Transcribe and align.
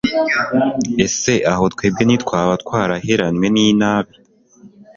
ese 1.05 1.33
aho 1.51 1.63
twebwe 1.73 2.03
ntitwaba 2.05 2.53
twaraheranywe 2.63 3.47
n'inabi 3.55 4.13